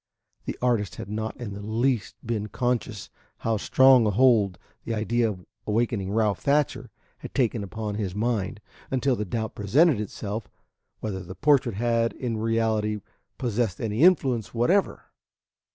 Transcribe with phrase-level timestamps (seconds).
[0.45, 5.29] The artist had not in the least been conscious how strong a hold the idea
[5.29, 6.89] of awakening Ralph Thatcher
[7.19, 10.49] had taken upon his mind, until the doubt presented itself
[11.01, 12.99] whether the portrait had in reality
[13.37, 15.03] possessed any influence whatever.